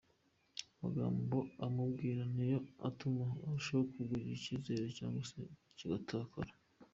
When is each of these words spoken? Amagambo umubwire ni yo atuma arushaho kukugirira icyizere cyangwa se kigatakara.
Amagambo 0.77 1.37
umubwire 1.65 2.21
ni 2.35 2.45
yo 2.51 2.59
atuma 2.87 3.25
arushaho 3.45 3.83
kukugirira 3.87 4.31
icyizere 4.37 4.85
cyangwa 4.97 5.21
se 5.31 5.37
kigatakara. 5.77 6.53